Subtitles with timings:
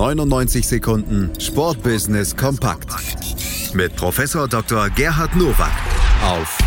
[0.00, 2.88] 99 Sekunden Sportbusiness kompakt
[3.74, 4.88] mit Professor Dr.
[4.88, 5.70] Gerhard Nowak
[6.24, 6.58] auf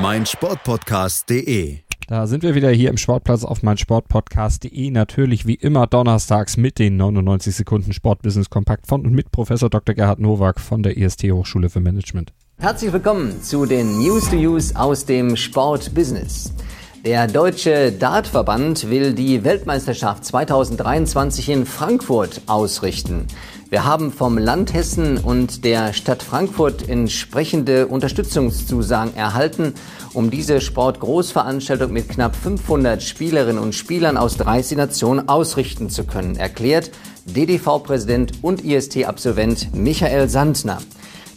[0.00, 1.78] meinsportpodcast.de.
[2.06, 4.90] Da sind wir wieder hier im Sportplatz auf meinsportpodcast.de.
[4.92, 9.96] Natürlich wie immer donnerstags mit den 99 Sekunden Sportbusiness kompakt von und mit Professor Dr.
[9.96, 12.32] Gerhard Nowak von der IST Hochschule für Management.
[12.58, 16.52] Herzlich willkommen zu den News to Use aus dem Sportbusiness.
[17.04, 23.26] Der Deutsche Dartverband will die Weltmeisterschaft 2023 in Frankfurt ausrichten.
[23.68, 29.74] Wir haben vom Land Hessen und der Stadt Frankfurt entsprechende Unterstützungszusagen erhalten,
[30.14, 36.36] um diese Sportgroßveranstaltung mit knapp 500 Spielerinnen und Spielern aus 30 Nationen ausrichten zu können,
[36.36, 36.90] erklärt
[37.26, 40.78] DDV-Präsident und IST-Absolvent Michael Sandner.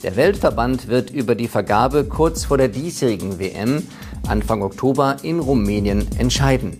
[0.03, 3.83] Der Weltverband wird über die Vergabe kurz vor der diesjährigen WM
[4.27, 6.77] Anfang Oktober in Rumänien entscheiden.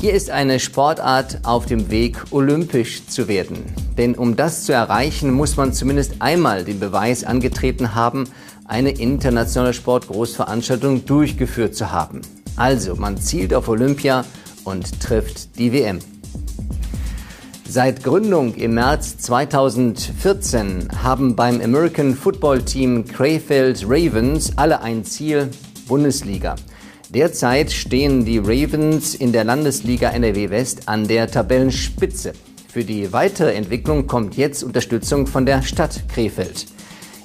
[0.00, 3.64] Hier ist eine Sportart auf dem Weg, olympisch zu werden.
[3.96, 8.28] Denn um das zu erreichen, muss man zumindest einmal den Beweis angetreten haben,
[8.64, 12.20] eine internationale Sportgroßveranstaltung durchgeführt zu haben.
[12.54, 14.24] Also, man zielt auf Olympia
[14.62, 15.98] und trifft die WM.
[17.68, 25.50] Seit Gründung im März 2014 haben beim American Football Team Crayfeld Ravens alle ein Ziel,
[25.88, 26.54] Bundesliga.
[27.08, 32.34] Derzeit stehen die Ravens in der Landesliga NRW West an der Tabellenspitze.
[32.70, 36.66] Für die weitere Entwicklung kommt jetzt Unterstützung von der Stadt Krefeld.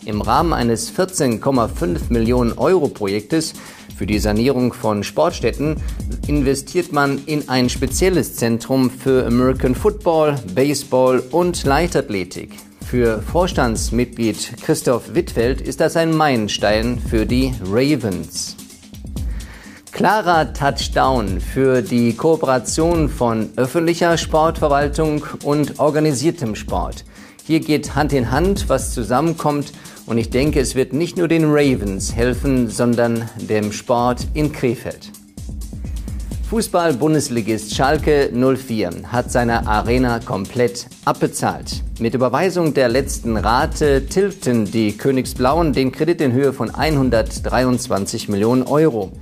[0.05, 3.53] Im Rahmen eines 14,5 Millionen Euro Projektes
[3.95, 5.77] für die Sanierung von Sportstätten
[6.27, 12.51] investiert man in ein spezielles Zentrum für American Football, Baseball und Leichtathletik.
[12.93, 18.55] Für Vorstandsmitglied Christoph Wittfeld ist das ein Meilenstein für die Ravens.
[19.91, 27.03] Klarer Touchdown für die Kooperation von öffentlicher Sportverwaltung und organisiertem Sport.
[27.47, 29.71] Hier geht Hand in Hand, was zusammenkommt
[30.05, 35.09] und ich denke, es wird nicht nur den Ravens helfen, sondern dem Sport in Krefeld.
[36.53, 41.81] Fußball-Bundesligist Schalke 04 hat seine Arena komplett abbezahlt.
[41.97, 48.61] Mit Überweisung der letzten Rate tilgten die Königsblauen den Kredit in Höhe von 123 Millionen
[48.61, 49.13] Euro.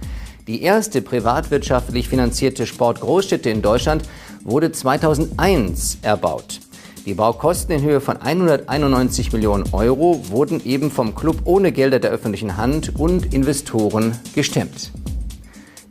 [0.46, 4.04] Die erste privatwirtschaftlich finanzierte Sportgroßstätte in Deutschland
[4.44, 6.60] wurde 2001 erbaut.
[7.06, 12.12] Die Baukosten in Höhe von 191 Millionen Euro wurden eben vom Club ohne Gelder der
[12.12, 14.92] öffentlichen Hand und Investoren gestemmt.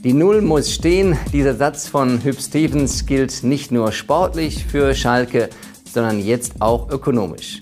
[0.03, 1.19] Die Null muss stehen.
[1.31, 5.51] Dieser Satz von Hüb Stevens gilt nicht nur sportlich für Schalke,
[5.85, 7.61] sondern jetzt auch ökonomisch.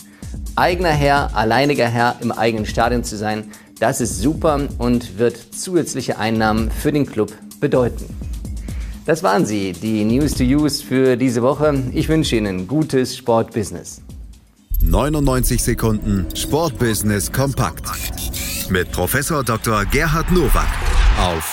[0.54, 3.50] Eigener Herr, alleiniger Herr im eigenen Stadion zu sein,
[3.81, 8.04] das ist super und wird zusätzliche Einnahmen für den Club bedeuten.
[9.04, 11.82] Das waren sie, die News to Use für diese Woche.
[11.93, 14.00] Ich wünsche Ihnen gutes Sportbusiness.
[14.81, 17.84] 99 Sekunden Sportbusiness kompakt
[18.71, 19.84] mit Professor Dr.
[19.87, 20.69] Gerhard Nowak
[21.19, 21.53] auf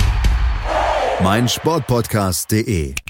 [1.19, 3.01] meinsportpodcast.de